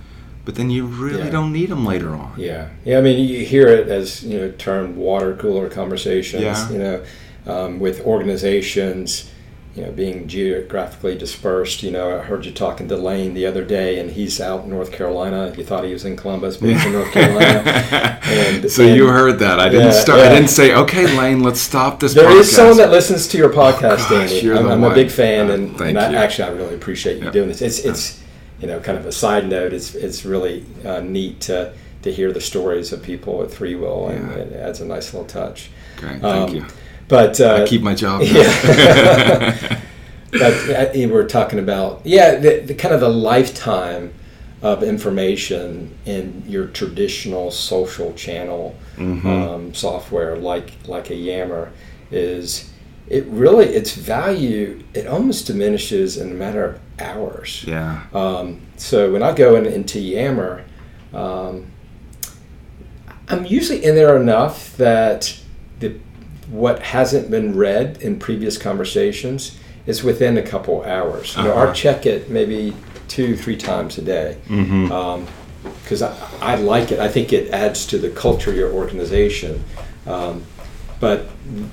but 0.46 0.56
then 0.56 0.72
you 0.72 0.86
really 0.86 1.26
yeah. 1.26 1.30
don't 1.30 1.54
need 1.54 1.70
them 1.70 1.86
later 1.86 2.16
on 2.16 2.34
yeah 2.38 2.70
yeah 2.84 2.98
i 2.98 3.02
mean 3.02 3.28
you 3.28 3.46
hear 3.46 3.68
it 3.68 3.88
as 3.88 4.24
you 4.24 4.40
know 4.40 4.50
termed 4.54 4.96
water 4.96 5.36
cooler 5.36 5.70
conversations 5.70 6.42
yeah. 6.42 6.70
you 6.72 6.80
know 6.80 7.06
um, 7.46 7.80
with 7.80 8.02
organizations 8.02 9.30
you 9.78 9.84
know, 9.84 9.92
being 9.92 10.28
geographically 10.28 11.16
dispersed. 11.16 11.84
You 11.84 11.92
know, 11.92 12.18
I 12.18 12.24
heard 12.24 12.46
you 12.46 12.52
talking 12.52 12.88
to 12.88 12.98
Lane 12.98 13.36
the 13.36 13.46
other 13.46 13.64
day, 13.64 14.00
and 14.00 14.10
he's 14.10 14.42
out 14.42 14.64
in 14.64 14.72
North 14.72 14.92
Carolina. 14.92 15.54
You 15.56 15.64
thought 15.64 15.84
he 15.84 15.94
was 15.94 16.04
in 16.04 16.18
Columbus, 16.18 16.58
but 16.58 16.70
he's 16.70 16.84
in 16.84 16.94
North 16.94 17.12
Carolina. 17.12 18.20
And, 18.28 18.70
so 18.70 18.84
and, 18.84 18.96
you 18.96 19.08
heard 19.08 19.40
that? 19.40 19.60
I 19.60 19.70
didn't 19.70 19.88
yeah, 19.88 20.02
start. 20.02 20.20
Yeah. 20.20 20.26
I 20.26 20.30
didn't 20.30 20.50
say, 20.50 20.74
"Okay, 20.74 21.18
Lane, 21.18 21.44
let's 21.44 21.62
stop 21.62 22.02
this." 22.02 22.14
There 22.14 22.26
podcast. 22.26 22.40
is 22.40 22.54
someone 22.54 22.78
that 22.78 22.92
listens 22.92 23.28
to 23.30 23.38
your 23.38 23.50
podcast, 23.50 24.08
oh, 24.08 24.10
gosh, 24.10 24.42
Danny. 24.42 24.52
I'm, 24.52 24.68
I'm 24.68 24.84
a 24.84 24.94
big 24.94 25.10
fan, 25.10 25.50
uh, 25.50 25.54
and, 25.54 25.80
and 25.80 25.98
I, 25.98 26.14
actually, 26.14 26.50
I 26.50 26.52
really 26.52 26.76
appreciate 26.76 27.20
you 27.20 27.26
yeah. 27.26 27.32
doing 27.32 27.48
this. 27.48 27.62
It's 27.62 27.80
it's 27.80 28.22
you 28.60 28.68
know, 28.68 28.82
kind 28.82 28.98
of 28.98 29.06
a 29.06 29.14
side 29.14 29.48
note. 29.48 29.72
It's 29.72 29.96
it's 29.96 30.26
really 30.26 30.66
uh, 30.84 31.00
neat 31.00 31.40
to 31.42 31.74
to 32.02 32.12
hear 32.12 32.34
the 32.34 32.42
stories 32.42 32.92
of 32.92 33.02
people 33.02 33.42
at 33.44 33.50
Threewill, 33.50 34.10
and 34.10 34.32
it 34.32 34.54
adds 34.54 34.82
a 34.82 34.86
nice 34.86 35.14
little 35.14 35.28
touch. 35.28 35.70
Great, 35.96 36.22
thank 36.22 36.50
um, 36.50 36.56
you. 36.56 36.66
But 37.08 37.40
uh, 37.40 37.64
I 37.64 37.68
keep 37.68 37.82
my 37.82 37.96
job. 37.96 38.22
Yeah. 38.28 39.82
but 40.32 40.70
uh, 40.70 41.08
we're 41.10 41.28
talking 41.28 41.60
about 41.60 42.02
yeah, 42.04 42.36
the, 42.36 42.60
the, 42.60 42.76
kind 42.76 42.94
of 42.94 43.00
the 43.00 43.10
lifetime 43.10 44.14
of 44.62 44.84
information 44.84 45.98
in 46.06 46.44
your 46.48 46.68
traditional 46.68 47.50
social 47.50 48.14
channel 48.14 48.76
mm-hmm. 48.98 49.28
um, 49.28 49.74
software 49.74 50.36
like 50.36 50.74
like 50.88 51.10
a 51.10 51.16
Yammer 51.16 51.72
is 52.12 52.72
it 53.08 53.26
really 53.28 53.68
its 53.68 53.94
value 53.94 54.84
it 54.94 55.08
almost 55.08 55.48
diminishes 55.48 56.18
in 56.18 56.32
a 56.32 56.34
matter 56.34 56.66
of 56.66 56.80
hours. 57.00 57.64
Yeah. 57.68 58.04
Um, 58.14 58.62
so 58.76 59.12
when 59.12 59.24
I 59.24 59.34
go 59.34 59.56
in, 59.56 59.66
into 59.66 60.00
Yammer, 60.00 60.66
um, 61.14 61.68
I'm 63.28 63.46
usually 63.46 63.84
in 63.84 63.96
there 63.96 64.18
enough 64.18 64.76
that 64.78 65.40
the 65.80 66.00
what 66.50 66.82
hasn't 66.82 67.30
been 67.30 67.56
read 67.56 67.98
in 68.02 68.20
previous 68.20 68.58
conversations 68.58 69.58
is 69.86 70.04
within 70.04 70.38
a 70.38 70.42
couple 70.42 70.84
hours. 70.84 71.36
You 71.36 71.44
know, 71.44 71.52
uh-huh. 71.52 71.68
our 71.68 71.74
check 71.74 72.06
it 72.06 72.30
maybe 72.30 72.76
two, 73.08 73.36
three 73.36 73.58
times 73.58 73.98
a 73.98 74.02
day. 74.02 74.38
Mm-hmm. 74.48 74.92
Um, 74.92 75.28
because 75.84 76.02
I, 76.02 76.16
I, 76.42 76.56
like 76.56 76.92
it. 76.92 77.00
I 77.00 77.10
think 77.10 77.34
it 77.34 77.52
adds 77.52 77.86
to 77.88 77.98
the 77.98 78.10
culture 78.10 78.52
of 78.52 78.56
your 78.56 78.72
organization. 78.72 79.64
Um, 80.06 80.46
but 81.00 81.28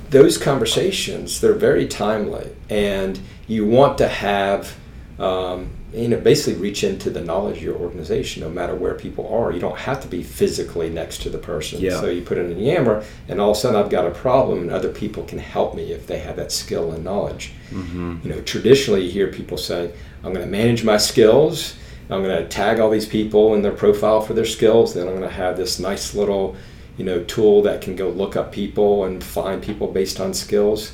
those 0.09 0.37
conversations, 0.37 1.41
they're 1.41 1.53
very 1.53 1.87
timely, 1.87 2.55
and 2.69 3.19
you 3.47 3.65
want 3.65 3.97
to 3.99 4.07
have 4.07 4.75
um, 5.17 5.69
you 5.95 6.09
know, 6.09 6.19
basically 6.19 6.61
reach 6.61 6.83
into 6.83 7.09
the 7.09 7.21
knowledge 7.21 7.57
of 7.57 7.63
your 7.63 7.77
organization, 7.77 8.43
no 8.43 8.49
matter 8.49 8.75
where 8.75 8.93
people 8.95 9.27
are. 9.33 9.51
You 9.51 9.59
don't 9.59 9.77
have 9.77 10.01
to 10.01 10.07
be 10.07 10.23
physically 10.23 10.89
next 10.89 11.21
to 11.21 11.29
the 11.29 11.37
person. 11.37 11.79
Yeah. 11.79 12.01
So 12.01 12.07
you 12.07 12.21
put 12.21 12.37
it 12.37 12.51
in 12.51 12.59
Yammer, 12.59 13.03
and 13.27 13.39
all 13.39 13.51
of 13.51 13.57
a 13.57 13.59
sudden 13.59 13.79
I've 13.79 13.89
got 13.89 14.05
a 14.05 14.11
problem, 14.11 14.59
and 14.59 14.71
other 14.71 14.89
people 14.89 15.23
can 15.23 15.39
help 15.39 15.73
me 15.73 15.93
if 15.93 16.05
they 16.05 16.19
have 16.19 16.35
that 16.35 16.51
skill 16.51 16.91
and 16.91 17.03
knowledge. 17.03 17.53
Mm-hmm. 17.71 18.19
You 18.23 18.29
know, 18.29 18.41
traditionally 18.41 19.05
you 19.05 19.11
hear 19.11 19.27
people 19.27 19.57
say, 19.57 19.91
"I'm 20.23 20.33
going 20.33 20.45
to 20.45 20.51
manage 20.51 20.83
my 20.83 20.97
skills. 20.97 21.75
I'm 22.09 22.21
going 22.21 22.37
to 22.37 22.47
tag 22.47 22.79
all 22.79 22.89
these 22.89 23.07
people 23.07 23.55
in 23.55 23.61
their 23.61 23.71
profile 23.71 24.21
for 24.21 24.33
their 24.33 24.45
skills. 24.45 24.93
Then 24.93 25.07
I'm 25.07 25.15
going 25.15 25.29
to 25.29 25.35
have 25.35 25.57
this 25.57 25.79
nice 25.79 26.13
little, 26.13 26.55
you 26.97 27.05
know, 27.05 27.23
tool 27.23 27.61
that 27.63 27.81
can 27.81 27.95
go 27.95 28.09
look 28.09 28.35
up 28.35 28.51
people 28.51 29.05
and 29.05 29.23
find 29.23 29.63
people 29.63 29.87
based 29.87 30.19
on 30.19 30.33
skills." 30.33 30.91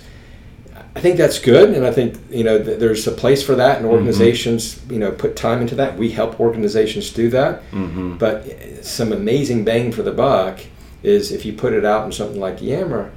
I 0.95 0.99
think 0.99 1.15
that's 1.17 1.39
good, 1.39 1.69
and 1.69 1.85
I 1.85 1.91
think 1.91 2.17
you 2.29 2.43
know 2.43 2.61
th- 2.61 2.77
there's 2.79 3.07
a 3.07 3.11
place 3.13 3.41
for 3.41 3.55
that, 3.55 3.77
and 3.77 3.85
organizations 3.85 4.79
you 4.89 4.99
know 4.99 5.11
put 5.11 5.35
time 5.35 5.61
into 5.61 5.75
that. 5.75 5.97
We 5.97 6.11
help 6.11 6.39
organizations 6.39 7.11
do 7.11 7.29
that, 7.29 7.61
Mm-hmm. 7.71 8.17
but 8.17 8.45
uh, 8.45 8.83
some 8.83 9.13
amazing 9.13 9.63
bang 9.63 9.91
for 9.91 10.03
the 10.03 10.11
buck 10.11 10.59
is 11.03 11.31
if 11.31 11.45
you 11.45 11.53
put 11.53 11.73
it 11.73 11.85
out 11.85 12.05
in 12.05 12.11
something 12.11 12.39
like 12.39 12.61
Yammer, 12.61 13.11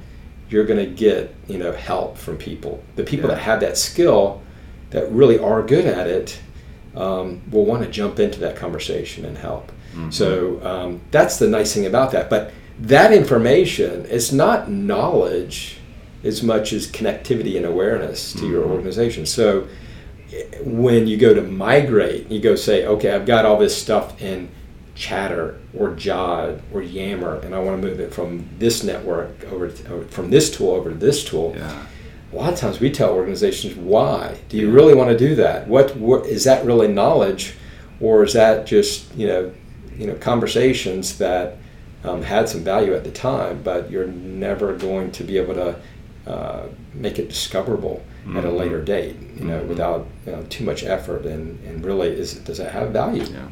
you're 0.49 0.65
going 0.65 0.79
to 0.79 0.89
get 0.89 1.35
you 1.47 1.57
know 1.57 1.73
help 1.73 2.17
from 2.17 2.37
people. 2.37 2.81
The 2.95 3.03
people 3.03 3.29
Yeah. 3.29 3.35
that 3.35 3.41
have 3.41 3.59
that 3.59 3.77
skill, 3.77 4.41
that 4.91 5.11
really 5.11 5.37
are 5.37 5.61
good 5.61 5.85
at 5.85 6.07
it, 6.07 6.39
um, 6.95 7.41
will 7.51 7.65
want 7.65 7.83
to 7.83 7.89
jump 7.91 8.19
into 8.19 8.39
that 8.39 8.55
conversation 8.55 9.25
and 9.25 9.37
help. 9.37 9.71
Mm-hmm. 9.91 10.11
So 10.11 10.61
um, 10.65 11.01
that's 11.11 11.37
the 11.39 11.47
nice 11.49 11.73
thing 11.73 11.85
about 11.85 12.11
that. 12.11 12.29
But 12.29 12.51
that 12.79 13.11
information 13.13 14.05
is 14.05 14.31
not 14.31 14.69
knowledge 14.71 15.77
as 16.25 16.41
much 16.43 16.73
as 16.73 16.87
connectivity 16.87 17.55
and 17.55 17.65
awareness 17.65 18.33
to 18.33 18.47
your 18.47 18.63
Mhm. 18.63 18.71
organization. 18.71 19.25
So 19.25 19.65
when 20.63 21.07
you 21.07 21.17
go 21.17 21.33
to 21.33 21.41
migrate, 21.41 22.29
you 22.31 22.39
go 22.39 22.55
say, 22.55 22.85
okay, 22.85 23.11
I've 23.11 23.25
got 23.25 23.45
all 23.45 23.57
this 23.57 23.75
stuff 23.75 24.19
in 24.21 24.49
Chatter 24.95 25.55
or 25.77 25.89
Jod 25.89 26.59
or 26.73 26.81
Yammer, 26.81 27.39
and 27.43 27.53
I 27.53 27.59
want 27.59 27.81
to 27.81 27.87
move 27.87 27.99
it 27.99 28.13
from 28.13 28.45
this 28.59 28.83
network 28.83 29.29
over 29.51 29.67
to, 29.69 30.05
from 30.09 30.29
this 30.31 30.49
tool 30.49 30.71
over 30.71 30.89
to 30.89 30.95
this 30.95 31.23
tool. 31.23 31.53
Yeah. 31.57 31.83
A 32.33 32.35
lot 32.35 32.53
of 32.53 32.59
times 32.59 32.79
we 32.79 32.89
tell 32.89 33.11
organizations, 33.11 33.75
why? 33.75 34.35
Do 34.49 34.57
you 34.57 34.69
really 34.71 34.93
want 34.95 35.09
to 35.11 35.17
do 35.17 35.35
that? 35.35 35.67
What, 35.67 35.95
what 35.97 36.25
is 36.25 36.43
that 36.45 36.65
really 36.65 36.87
knowledge, 36.87 37.53
or 38.01 38.23
is 38.23 38.33
that 38.33 38.65
just 38.65 39.15
you 39.15 39.27
know, 39.27 39.51
you 39.97 40.07
know, 40.07 40.15
conversations 40.15 41.17
that 41.19 41.57
um, 42.03 42.21
had 42.21 42.47
some 42.49 42.61
value 42.63 42.93
at 42.93 43.03
the 43.03 43.11
time, 43.11 43.61
but 43.63 43.89
you're 43.89 44.07
never 44.07 44.73
going 44.73 45.11
to 45.11 45.23
be 45.23 45.37
able 45.37 45.53
to 45.55 45.75
uh, 46.27 46.63
make 46.93 47.19
it 47.19 47.29
discoverable 47.29 48.03
at 48.35 48.43
a 48.43 48.47
Mhm. 48.47 48.57
later 48.57 48.81
date, 48.81 49.15
you 49.37 49.45
know, 49.45 49.59
Mhm. 49.59 49.67
without 49.67 50.07
you 50.25 50.31
know, 50.31 50.43
too 50.49 50.63
much 50.63 50.83
effort. 50.83 51.25
And, 51.25 51.59
and 51.67 51.85
really, 51.85 52.07
is 52.09 52.35
it, 52.37 52.45
does 52.45 52.59
it 52.59 52.71
have 52.71 52.89
value? 52.89 53.23
Yeah. 53.23 53.47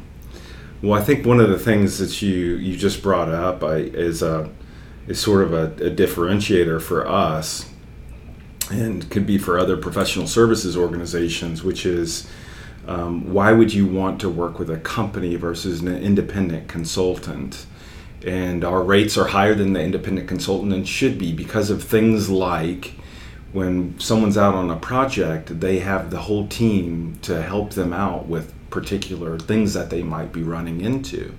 Well, 0.82 1.00
I 1.00 1.02
think 1.04 1.24
one 1.24 1.38
of 1.40 1.48
the 1.48 1.58
things 1.58 1.98
that 1.98 2.20
you 2.20 2.56
you 2.56 2.76
just 2.76 3.02
brought 3.02 3.28
up 3.28 3.62
I, 3.62 3.76
is 3.76 4.22
a 4.22 4.48
is 5.06 5.18
sort 5.20 5.42
of 5.42 5.52
a, 5.52 5.64
a 5.86 5.90
differentiator 5.90 6.80
for 6.80 7.06
us, 7.08 7.66
and 8.70 9.08
could 9.10 9.26
be 9.26 9.38
for 9.38 9.58
other 9.58 9.76
professional 9.76 10.26
services 10.26 10.76
organizations, 10.76 11.62
which 11.62 11.86
is 11.86 12.26
um, 12.88 13.32
why 13.32 13.52
would 13.52 13.72
you 13.72 13.86
want 13.86 14.20
to 14.20 14.28
work 14.28 14.58
with 14.58 14.68
a 14.68 14.76
company 14.76 15.36
versus 15.36 15.80
an 15.80 15.88
independent 15.96 16.68
consultant? 16.68 17.64
And 18.24 18.64
our 18.64 18.82
rates 18.82 19.18
are 19.18 19.26
higher 19.26 19.54
than 19.54 19.74
the 19.74 19.82
independent 19.82 20.28
consultant 20.28 20.72
and 20.72 20.88
should 20.88 21.18
be 21.18 21.32
because 21.32 21.70
of 21.70 21.82
things 21.82 22.30
like 22.30 22.94
when 23.52 23.98
someone's 24.00 24.36
out 24.36 24.54
on 24.54 24.70
a 24.70 24.76
project, 24.76 25.60
they 25.60 25.78
have 25.78 26.10
the 26.10 26.22
whole 26.22 26.48
team 26.48 27.18
to 27.22 27.40
help 27.42 27.70
them 27.70 27.92
out 27.92 28.26
with 28.26 28.52
particular 28.70 29.38
things 29.38 29.74
that 29.74 29.90
they 29.90 30.02
might 30.02 30.32
be 30.32 30.42
running 30.42 30.80
into. 30.80 31.32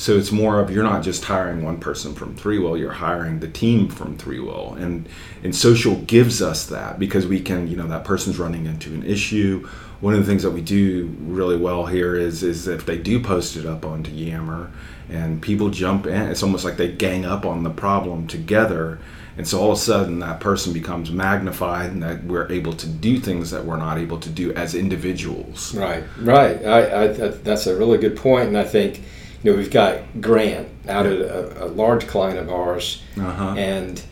So 0.00 0.16
it's 0.16 0.32
more 0.32 0.60
of 0.60 0.70
you're 0.70 0.82
not 0.82 1.02
just 1.02 1.26
hiring 1.26 1.62
one 1.62 1.78
person 1.78 2.14
from 2.14 2.34
Three 2.34 2.58
Will, 2.58 2.74
you're 2.74 2.90
hiring 2.90 3.40
the 3.40 3.48
team 3.48 3.90
from 3.90 4.16
ThreeWill. 4.16 4.80
And 4.80 5.06
and 5.44 5.54
social 5.54 5.96
gives 5.96 6.40
us 6.40 6.64
that 6.68 6.98
because 6.98 7.26
we 7.26 7.38
can, 7.38 7.68
you 7.68 7.76
know, 7.76 7.86
that 7.88 8.04
person's 8.04 8.38
running 8.38 8.64
into 8.64 8.94
an 8.94 9.02
issue. 9.02 9.68
One 10.00 10.14
of 10.14 10.20
the 10.20 10.24
things 10.24 10.42
that 10.42 10.52
we 10.52 10.62
do 10.62 11.14
really 11.20 11.58
well 11.58 11.84
here 11.84 12.16
is 12.16 12.42
is 12.42 12.66
if 12.66 12.86
they 12.86 12.96
do 12.96 13.20
post 13.22 13.56
it 13.56 13.66
up 13.66 13.84
onto 13.84 14.10
Yammer 14.10 14.70
and 15.10 15.42
people 15.42 15.68
jump 15.68 16.06
in, 16.06 16.30
it's 16.30 16.42
almost 16.42 16.64
like 16.64 16.78
they 16.78 16.90
gang 16.90 17.26
up 17.26 17.44
on 17.44 17.62
the 17.62 17.68
problem 17.68 18.26
together. 18.26 19.00
And 19.36 19.46
so 19.46 19.60
all 19.60 19.72
of 19.72 19.76
a 19.76 19.80
sudden 19.82 20.20
that 20.20 20.40
person 20.40 20.72
becomes 20.72 21.10
magnified 21.10 21.90
and 21.90 22.02
that 22.02 22.24
we're 22.24 22.50
able 22.50 22.72
to 22.72 22.86
do 22.86 23.18
things 23.18 23.50
that 23.50 23.66
we're 23.66 23.76
not 23.76 23.98
able 23.98 24.18
to 24.20 24.30
do 24.30 24.54
as 24.54 24.74
individuals. 24.74 25.74
Right, 25.74 26.04
right. 26.18 26.64
I, 26.64 27.04
I, 27.04 27.08
that's 27.08 27.66
a 27.66 27.76
really 27.76 27.98
good 27.98 28.16
point, 28.16 28.48
and 28.48 28.56
I 28.56 28.64
think 28.64 29.02
you 29.42 29.50
know 29.52 29.56
we've 29.58 29.70
got 29.70 29.98
Grant 30.20 30.68
out 30.88 31.06
at 31.06 31.20
a, 31.20 31.64
a 31.64 31.66
large 31.66 32.06
client 32.06 32.38
of 32.38 32.50
ours, 32.50 33.02
Uh-huh. 33.16 33.54
and 33.56 34.02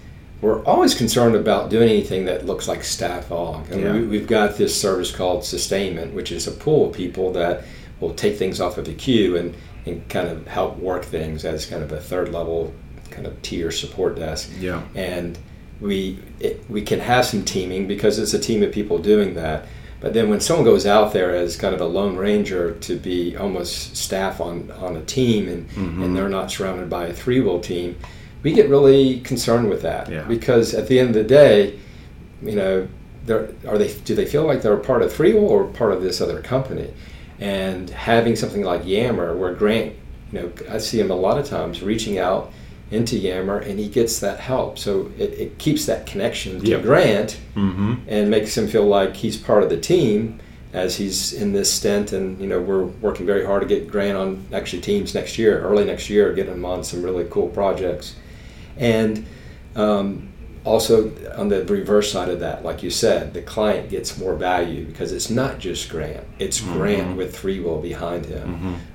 we're 0.41 0.63
always 0.65 0.95
concerned 0.95 1.35
about 1.35 1.69
doing 1.71 1.89
anything 1.89 2.25
that 2.27 2.47
looks 2.47 2.69
like 2.69 2.85
staff 2.85 3.29
aug. 3.31 3.71
And 3.71 3.81
Yeah. 3.81 3.93
we, 3.95 4.03
we've 4.07 4.27
got 4.29 4.57
this 4.57 4.79
service 4.81 5.11
called 5.11 5.45
Sustainment, 5.45 6.15
which 6.15 6.31
is 6.31 6.47
a 6.47 6.53
pool 6.53 6.89
of 6.91 6.95
people 6.97 7.33
that 7.33 7.65
will 8.01 8.15
take 8.15 8.37
things 8.37 8.61
off 8.61 8.79
of 8.79 8.85
the 8.85 8.95
queue 8.95 9.37
and, 9.37 9.55
and 9.87 10.09
kind 10.09 10.29
of 10.29 10.47
help 10.47 10.79
work 10.79 11.05
things 11.05 11.45
as 11.45 11.67
kind 11.67 11.83
of 11.83 11.91
a 11.91 12.01
third 12.01 12.29
level 12.33 12.73
kind 13.11 13.27
of 13.27 13.41
tier 13.43 13.71
support 13.73 14.15
desk 14.17 14.49
Yeah. 14.61 14.83
and 14.95 15.37
we 15.81 16.19
it, 16.41 16.63
we 16.69 16.83
can 16.83 17.01
have 17.01 17.25
some 17.25 17.45
teaming 17.45 17.89
because 17.89 18.19
it's 18.21 18.35
a 18.35 18.39
team 18.39 18.63
of 18.63 18.71
people 18.71 18.99
doing 18.99 19.35
that. 19.35 19.67
But 20.01 20.15
then 20.15 20.31
when 20.31 20.41
someone 20.41 20.65
goes 20.65 20.87
out 20.87 21.13
there 21.13 21.35
as 21.35 21.57
kind 21.57 21.75
of 21.75 21.81
a 21.81 21.87
lone 21.87 22.17
ranger 22.17 22.73
to 22.73 22.97
be 22.97 23.37
almost 23.37 23.97
staff 23.97 24.41
on, 24.41 24.71
on 24.79 24.97
a 24.97 25.03
team 25.03 25.49
and, 25.49 25.69
Mhm. 25.71 26.05
and 26.05 26.17
they're 26.17 26.29
not 26.29 26.51
surrounded 26.53 26.89
by 26.89 27.07
a 27.07 27.13
ThreeWill 27.13 27.63
team, 27.63 27.97
we 28.45 28.53
get 28.53 28.69
really 28.69 29.19
concerned 29.21 29.69
with 29.69 29.83
that 29.83 30.09
Yeah. 30.11 30.23
because 30.29 30.73
at 30.75 30.87
the 30.87 31.01
end 31.01 31.09
of 31.11 31.15
the 31.15 31.25
day, 31.25 31.75
you 32.43 32.55
know, 32.55 32.87
are 33.69 33.77
they 33.77 33.93
do 34.05 34.15
they 34.15 34.25
feel 34.25 34.45
like 34.47 34.63
they're 34.63 34.73
a 34.73 34.79
part 34.79 35.03
of 35.03 35.13
ThreeWill 35.13 35.43
or 35.51 35.65
part 35.65 35.93
of 35.93 36.03
this 36.03 36.21
other 36.21 36.41
company? 36.41 36.89
And 37.41 37.91
having 37.91 38.37
something 38.37 38.63
like 38.63 38.87
Yammer, 38.87 39.37
where 39.37 39.53
Grant, 39.53 39.93
you 40.33 40.41
know, 40.41 40.49
I 40.71 40.79
see 40.79 40.99
him 41.01 41.11
a 41.11 41.15
lot 41.17 41.39
of 41.39 41.47
times 41.49 41.83
reaching 41.83 42.19
out 42.19 42.53
into 42.91 43.17
Yammer, 43.19 43.59
and 43.59 43.79
he 43.79 43.89
gets 43.89 44.19
that 44.21 44.41
help. 44.41 44.79
So 44.79 45.11
it, 45.19 45.31
it 45.39 45.59
keeps 45.59 45.87
that 45.87 46.07
connection 46.07 46.61
to 46.61 46.67
Yep. 46.67 46.83
Grant 46.83 47.39
Mm-hmm. 47.55 47.95
and 48.09 48.31
makes 48.31 48.57
him 48.57 48.67
feel 48.69 48.87
like 48.87 49.15
he's 49.17 49.37
part 49.37 49.63
of 49.63 49.69
the 49.69 49.77
team 49.81 50.41
as 50.73 50.97
he's 50.97 51.33
in 51.33 51.53
this 51.53 51.73
stint. 51.73 52.13
And 52.13 52.41
you 52.41 52.47
know, 52.47 52.61
we're 52.61 52.85
working 52.85 53.27
very 53.27 53.45
hard 53.45 53.63
to 53.63 53.69
get 53.69 53.89
Grant 53.89 54.17
on 54.17 54.45
actually 54.53 54.83
teams 54.83 55.15
next 55.15 55.39
year, 55.39 55.61
early 55.61 55.85
next 55.85 56.09
year, 56.09 56.33
get 56.33 56.47
him 56.47 56.65
on 56.65 56.83
some 56.85 57.03
really 57.03 57.27
cool 57.31 57.49
projects. 57.49 58.15
And 58.77 59.27
um, 59.77 60.29
also 60.65 61.11
on 61.37 61.49
the 61.49 61.65
reverse 61.65 62.11
side 62.13 62.29
of 62.29 62.41
that, 62.41 62.65
like 62.65 62.83
you 62.83 62.91
said, 62.91 63.35
the 63.35 63.43
client 63.43 63.91
gets 63.91 64.19
more 64.19 64.35
value 64.35 64.85
because 64.85 65.13
it's 65.13 65.31
not 65.31 65.59
just 65.59 65.89
Grant; 65.91 66.25
it's 66.39 66.61
Mhm. 66.61 66.73
Grant 66.75 67.17
with 67.17 67.37
three 67.37 67.61
will 67.61 67.81
behind 67.81 68.27
him. 68.27 68.49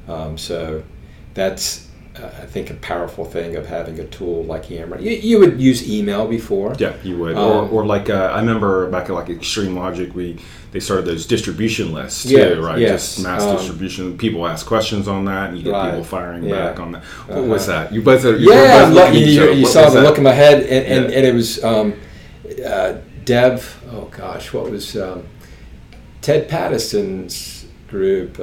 Mm-hmm. 0.08 0.12
Um, 0.12 0.38
so 0.38 0.84
that's, 1.34 1.88
uh, 2.16 2.26
I 2.28 2.46
think, 2.46 2.70
a 2.70 2.76
powerful 2.76 3.26
thing 3.26 3.56
of 3.56 3.66
having 3.66 4.00
a 4.00 4.06
tool 4.06 4.44
like 4.44 4.70
Yammer. 4.70 5.00
You, 5.00 5.12
you 5.12 5.40
would 5.40 5.60
use 5.60 5.90
email 5.90 6.28
before. 6.28 6.76
Yeah, 6.78 6.94
you 7.04 7.18
would. 7.18 7.36
Um, 7.38 7.44
or, 7.44 7.68
or 7.82 7.86
like 7.86 8.10
uh, 8.10 8.32
I 8.34 8.40
remember 8.40 8.90
back 8.90 9.10
at 9.10 9.14
like 9.14 9.30
Extreme 9.30 9.76
Logic, 9.76 10.14
we 10.14 10.38
they 10.72 10.80
started 10.80 11.06
those 11.06 11.26
distribution 11.28 11.92
lists 11.94 12.24
too, 12.24 12.36
Yeah, 12.38 12.48
right? 12.54 12.80
yes. 12.80 13.16
Just 13.16 13.24
mass 13.26 13.44
Um, 13.44 13.58
distribution. 13.58 14.18
People 14.18 14.48
ask 14.48 14.66
questions 14.66 15.08
on 15.08 15.26
that, 15.26 15.50
and 15.50 15.58
you 15.58 15.64
get 15.64 15.72
Right, 15.72 15.90
people 15.92 16.04
firing 16.04 16.44
yeah. 16.44 16.70
back 16.70 16.80
on 16.80 16.92
that. 16.94 17.04
What 17.04 17.38
Uh-huh. 17.38 17.48
was 17.48 17.68
that? 17.68 17.92
You 17.94 18.02
both 18.02 18.26
are. 18.26 18.36
you 18.38 18.52
Yeah, 18.52 18.80
both 18.80 18.88
I'm 18.88 18.94
looking 18.94 19.14
looking, 19.14 19.24
at 19.24 19.28
each 19.30 19.56
you, 19.56 19.60
you 19.62 19.66
saw 19.66 19.90
the 19.90 19.96
that? 20.02 20.04
look 20.04 20.18
in 20.18 20.24
my 20.24 20.32
head, 20.34 20.62
and, 20.64 20.86
and, 20.86 21.10
Yeah. 21.12 21.18
and 21.18 21.26
it 21.28 21.34
was 21.34 21.64
um, 21.64 21.94
uh, 22.66 22.94
Dev. 23.26 23.84
Oh 23.92 24.06
gosh, 24.16 24.52
what 24.54 24.70
was 24.70 24.96
um, 24.98 25.24
Ted 26.22 26.48
Pattison's 26.48 27.66
group? 27.88 28.40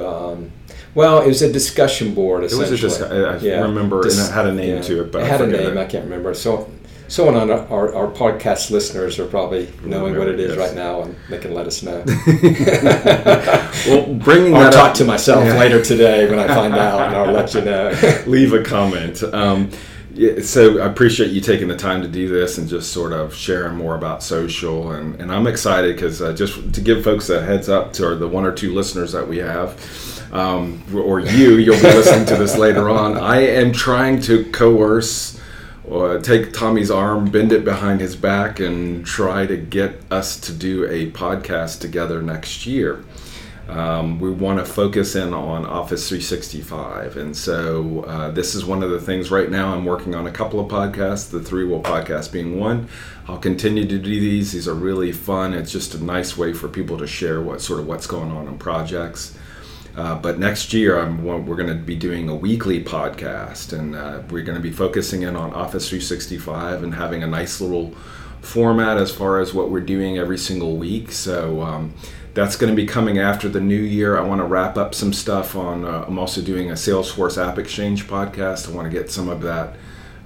Well, 0.93 1.21
it 1.21 1.27
was 1.27 1.41
a 1.41 1.51
discussion 1.51 2.13
board. 2.13 2.43
It 2.43 2.51
was 2.53 2.59
a 2.71 2.73
Essentially, 2.73 2.91
discu- 3.09 3.53
I- 3.53 3.57
I 3.57 3.61
remember, 3.61 4.01
and 4.01 4.11
it 4.11 4.31
had 4.31 4.45
a 4.47 4.53
name 4.53 4.81
to 4.83 5.01
it, 5.03 5.11
but 5.11 5.21
it 5.21 5.25
I 5.25 5.27
had 5.27 5.41
a 5.41 5.47
name. 5.47 5.77
it. 5.77 5.77
I 5.77 5.85
can't 5.85 6.03
remember. 6.03 6.33
So, 6.33 6.69
someone 7.07 7.35
on 7.35 7.49
our, 7.49 7.93
our, 7.95 8.07
podcast 8.11 8.71
listeners 8.71 9.19
are 9.19 9.25
probably 9.25 9.69
knowing 9.83 10.17
what 10.17 10.27
it 10.27 10.39
is 10.39 10.55
Yes. 10.55 10.57
right 10.67 10.75
now, 10.75 11.01
and 11.03 11.15
they 11.29 11.37
can 11.39 11.53
let 11.53 11.65
us 11.67 11.81
know. 11.83 12.03
well, 13.87 14.13
bringing 14.15 14.55
I'll 14.55 14.63
that 14.63 14.73
talk 14.73 14.89
up, 14.91 14.95
to 14.95 15.05
myself 15.05 15.45
Yeah. 15.45 15.57
later 15.59 15.81
today 15.83 16.29
when 16.29 16.39
I 16.39 16.47
find 16.47 16.73
out, 16.73 17.01
and 17.07 17.15
I'll 17.15 17.31
let 17.31 17.53
you 17.53 17.61
know. 17.61 17.93
leave 18.27 18.53
a 18.53 18.63
comment. 18.63 19.23
Um, 19.23 19.69
yeah, 20.13 20.41
so 20.41 20.79
I 20.81 20.87
appreciate 20.87 21.31
you 21.31 21.39
taking 21.39 21.67
the 21.69 21.77
time 21.77 22.01
to 22.01 22.07
do 22.07 22.27
this 22.27 22.57
and 22.57 22.67
just 22.67 22.91
sort 22.91 23.13
of 23.13 23.33
sharing 23.33 23.75
more 23.77 23.95
about 23.95 24.21
social. 24.23 24.91
And, 24.91 25.15
and 25.21 25.31
I'm 25.31 25.47
excited 25.47 25.95
because 25.95 26.21
uh, 26.21 26.33
just 26.33 26.73
to 26.73 26.81
give 26.81 27.03
folks 27.03 27.29
a 27.29 27.41
heads 27.41 27.69
up 27.69 27.93
to 27.93 28.15
the 28.15 28.27
one 28.27 28.45
or 28.45 28.51
two 28.51 28.73
listeners 28.73 29.13
that 29.13 29.25
we 29.27 29.37
have, 29.37 29.79
um, 30.31 30.81
or 30.93 31.19
you, 31.19 31.55
you'll 31.57 31.75
be 31.75 31.83
listening 31.83 32.25
to 32.27 32.35
this 32.35 32.57
later 32.57 32.89
on. 32.89 33.17
I 33.17 33.41
am 33.41 33.71
trying 33.73 34.21
to 34.21 34.45
coerce 34.51 35.39
or 35.83 36.19
take 36.19 36.53
Tommy's 36.53 36.89
arm, 36.91 37.29
bend 37.29 37.51
it 37.51 37.65
behind 37.65 37.99
his 37.99 38.15
back, 38.15 38.59
and 38.61 39.05
try 39.05 39.45
to 39.45 39.57
get 39.57 40.01
us 40.09 40.39
to 40.41 40.53
do 40.53 40.85
a 40.85 41.11
podcast 41.11 41.81
together 41.81 42.21
next 42.21 42.65
year. 42.65 43.03
um, 43.67 44.19
we 44.19 44.29
want 44.29 44.59
to 44.59 44.65
focus 44.65 45.15
in 45.15 45.33
on 45.33 45.65
Office 45.65 46.07
365. 46.09 47.15
And 47.17 47.35
so 47.37 48.01
uh, 48.03 48.31
this 48.31 48.53
is 48.55 48.65
one 48.65 48.83
of 48.83 48.89
the 48.89 48.99
things 48.99 49.31
right 49.31 49.49
now. 49.49 49.73
I'm 49.73 49.85
working 49.85 50.13
on 50.15 50.27
a 50.27 50.31
couple 50.31 50.59
of 50.59 50.69
podcasts, 50.69 51.29
the 51.29 51.39
Three 51.41 51.65
Will 51.65 51.81
podcast 51.81 52.31
being 52.33 52.59
one. 52.59 52.89
I'll 53.27 53.37
continue 53.37 53.85
to 53.87 53.97
do 53.97 54.19
these. 54.19 54.51
These 54.51 54.67
are 54.67 54.73
really 54.73 55.11
fun. 55.13 55.53
It's 55.53 55.71
just 55.71 55.93
a 55.93 56.03
nice 56.03 56.37
way 56.37 56.51
for 56.53 56.67
people 56.67 56.97
to 56.97 57.07
share 57.07 57.39
what 57.41 57.61
sort 57.61 57.79
of 57.79 57.87
what's 57.87 58.07
going 58.07 58.31
on 58.31 58.47
in 58.47 58.57
projects. 58.57 59.37
Uh, 59.95 60.15
but 60.15 60.39
next 60.39 60.73
year, 60.73 60.99
I'm, 60.99 61.23
we're 61.23 61.55
going 61.55 61.67
to 61.67 61.75
be 61.75 61.95
doing 61.95 62.29
a 62.29 62.35
weekly 62.35 62.83
podcast, 62.83 63.77
and 63.77 63.95
uh, 63.95 64.21
we're 64.29 64.43
going 64.43 64.57
to 64.57 64.61
be 64.61 64.71
focusing 64.71 65.23
in 65.23 65.35
on 65.35 65.53
Office 65.53 65.89
365 65.89 66.83
and 66.83 66.95
having 66.95 67.23
a 67.23 67.27
nice 67.27 67.59
little 67.59 67.93
format 68.41 68.97
as 68.97 69.13
far 69.13 69.39
as 69.39 69.53
what 69.53 69.69
we're 69.69 69.81
doing 69.81 70.17
every 70.17 70.37
single 70.37 70.77
week. 70.77 71.11
So 71.11 71.61
um, 71.61 71.93
that's 72.33 72.55
going 72.55 72.73
to 72.73 72.75
be 72.75 72.87
coming 72.87 73.19
after 73.19 73.49
the 73.49 73.59
new 73.59 73.75
year. 73.75 74.17
I 74.17 74.21
want 74.21 74.39
to 74.39 74.45
wrap 74.45 74.77
up 74.77 74.95
some 74.95 75.13
stuff 75.13 75.55
on. 75.55 75.83
Uh, 75.83 76.05
I'm 76.07 76.17
also 76.17 76.41
doing 76.41 76.71
a 76.71 76.75
Salesforce 76.75 77.37
App 77.37 77.57
Exchange 77.57 78.07
podcast. 78.07 78.69
I 78.69 78.75
want 78.75 78.91
to 78.91 78.97
get 78.97 79.11
some 79.11 79.27
of 79.27 79.41
that 79.41 79.75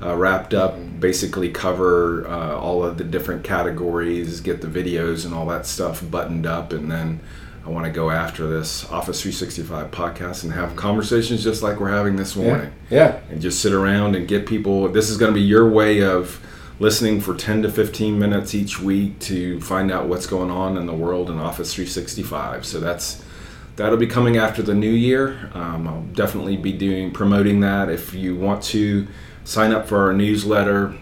uh, 0.02 0.16
wrapped 0.16 0.54
up. 0.54 0.78
Basically, 1.00 1.50
cover 1.50 2.28
uh, 2.28 2.56
all 2.56 2.84
of 2.84 2.98
the 2.98 3.04
different 3.04 3.44
categories, 3.44 4.42
get 4.42 4.62
the 4.62 4.68
videos 4.68 5.26
and 5.26 5.34
all 5.34 5.48
that 5.48 5.66
stuff 5.66 6.04
buttoned 6.10 6.46
up, 6.46 6.72
and 6.72 6.92
then 6.92 7.20
I 7.66 7.70
want 7.70 7.86
to 7.86 7.92
go 7.92 8.12
after 8.12 8.46
this 8.48 8.84
Office 8.92 9.22
365 9.24 9.90
podcast 9.90 10.44
and 10.44 10.54
have 10.54 10.76
conversations 10.76 11.44
just 11.44 11.64
like 11.64 11.80
we're 11.80 11.90
having 11.90 12.16
this 12.16 12.36
morning. 12.36 12.72
Yeah. 12.92 12.98
yeah. 12.98 13.20
And 13.32 13.42
just 13.42 13.60
sit 13.60 13.74
around 13.74 14.16
and 14.16 14.28
get 14.28 14.46
people. 14.46 14.88
This 14.90 15.10
is 15.10 15.18
going 15.18 15.34
to 15.34 15.36
be 15.36 15.42
your 15.42 15.68
way 15.68 16.04
of 16.04 16.40
listening 16.80 17.22
for 17.22 17.34
10 17.34 17.64
to 17.64 17.72
15 17.72 18.20
minutes 18.20 18.54
each 18.54 18.80
week 18.80 19.18
to 19.22 19.60
find 19.62 19.92
out 19.92 20.08
what's 20.08 20.28
going 20.28 20.52
on 20.52 20.78
in 20.78 20.86
the 20.86 20.94
world 20.94 21.32
in 21.32 21.40
Office 21.40 21.74
365. 21.74 22.68
So 22.68 22.80
that's 22.80 23.24
that'll 23.78 23.98
be 23.98 24.08
coming 24.08 24.38
after 24.38 24.62
the 24.62 24.76
new 24.76 24.92
year. 24.92 25.50
Um, 25.56 25.88
I'll 25.88 26.04
definitely 26.14 26.58
be 26.58 26.72
doing 26.72 27.12
promoting 27.12 27.62
that. 27.62 27.90
If 27.90 28.14
you 28.14 28.36
want 28.36 28.62
to 28.66 29.08
sign 29.44 29.72
up 29.72 29.88
for 29.88 30.04
our 30.04 30.14
newsletter, 30.14 30.94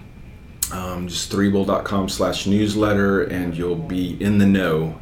um, 0.72 1.10
just 1.10 1.30
threewill.com 1.30 2.08
slash 2.08 2.48
newsletter, 2.48 3.22
and 3.24 3.56
you'll 3.56 3.76
be 3.76 4.22
in 4.24 4.38
the 4.38 4.46
know 4.46 5.00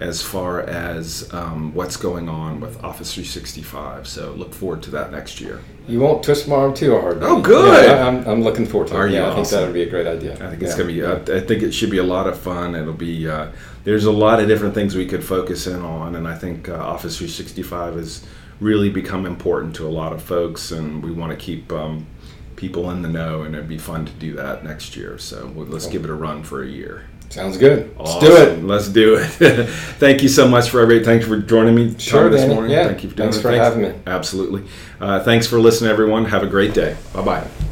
as 0.00 0.22
far 0.22 0.62
as 0.62 1.32
um, 1.32 1.74
what's 1.74 1.96
going 1.96 2.28
on 2.28 2.60
with 2.60 2.82
Office 2.82 3.14
365. 3.14 4.08
So 4.08 4.32
look 4.32 4.52
forward 4.52 4.82
to 4.84 4.90
that 4.90 5.12
next 5.12 5.40
year. 5.40 5.60
You 5.86 6.00
won't 6.00 6.22
twist 6.24 6.48
my 6.48 6.56
arm 6.56 6.74
too 6.74 6.98
hard. 6.98 7.18
Oh, 7.22 7.40
good. 7.40 7.86
Yeah, 7.88 8.06
I'm, 8.06 8.26
I'm 8.26 8.42
looking 8.42 8.66
forward 8.66 8.88
to 8.88 8.94
it. 8.94 8.98
Are 8.98 9.06
it. 9.06 9.12
you 9.12 9.16
Yeah, 9.18 9.30
I 9.30 9.34
think 9.34 9.48
that 9.48 9.64
would 9.64 9.74
be 9.74 9.82
a 9.82 9.90
great 9.90 10.06
idea. 10.06 10.34
I 10.34 10.50
think 10.50 10.62
it's 10.62 10.72
Yeah. 10.72 10.78
gonna 10.78 11.22
be. 11.24 11.32
I, 11.32 11.36
I 11.38 11.40
think 11.40 11.62
it 11.62 11.72
should 11.72 11.90
be 11.90 11.98
a 11.98 12.04
lot 12.04 12.26
of 12.26 12.38
fun. 12.38 12.74
It'll 12.74 12.92
be. 12.92 13.28
Uh, 13.28 13.48
there's 13.84 14.04
a 14.04 14.12
lot 14.12 14.40
of 14.40 14.48
different 14.48 14.74
things 14.74 14.94
we 14.94 15.06
could 15.06 15.24
focus 15.24 15.66
in 15.66 15.80
on, 15.82 16.14
and 16.14 16.26
I 16.26 16.36
think 16.36 16.68
uh, 16.68 16.74
Office 16.74 17.18
365 17.18 17.96
has 17.96 18.24
really 18.60 18.90
become 18.90 19.26
important 19.26 19.74
to 19.76 19.86
a 19.86 19.90
lot 19.90 20.12
of 20.12 20.22
folks, 20.22 20.70
and 20.70 21.02
we 21.02 21.10
want 21.10 21.30
to 21.30 21.36
keep 21.36 21.72
um, 21.72 22.06
people 22.54 22.90
in 22.92 23.02
the 23.02 23.08
know, 23.08 23.42
and 23.42 23.54
it'd 23.56 23.68
be 23.68 23.78
fun 23.78 24.04
to 24.06 24.12
do 24.12 24.34
that 24.34 24.62
next 24.64 24.96
year. 24.96 25.18
So 25.18 25.52
let's 25.56 25.86
give 25.86 26.04
it 26.04 26.10
a 26.10 26.14
run 26.14 26.44
for 26.44 26.62
a 26.62 26.68
year. 26.68 27.06
Sounds 27.32 27.56
good. 27.56 27.96
Let's 27.98 28.18
do 28.18 28.36
it. 28.36 28.62
Let's 28.62 28.88
do 28.88 29.14
it. 29.16 29.66
Thank 29.98 30.22
you 30.22 30.28
so 30.28 30.46
much 30.46 30.68
for 30.68 30.80
everybody. 30.82 31.02
Thanks 31.02 31.26
for 31.26 31.38
joining 31.38 31.74
me 31.74 31.94
Sure, 31.98 32.28
this 32.28 32.42
Danny. 32.42 32.52
morning. 32.54 32.72
Yeah. 32.72 32.88
Thank 32.88 33.04
you 33.04 33.08
for 33.08 33.16
doing 33.16 33.30
Thanks 33.30 33.38
it. 33.38 33.42
for 33.42 33.52
having 33.52 33.82
me. 33.82 33.94
Absolutely. 34.06 34.64
Uh, 35.00 35.24
thanks 35.24 35.46
for 35.46 35.58
listening, 35.58 35.90
everyone. 35.90 36.26
Have 36.26 36.42
a 36.42 36.46
great 36.46 36.74
day. 36.74 36.94
Bye 37.14 37.22
bye. 37.22 37.71